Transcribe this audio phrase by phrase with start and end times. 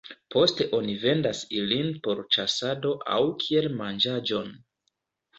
[0.33, 4.49] Poste oni vendas ilin por ĉasado aŭ kiel manĝaĵon.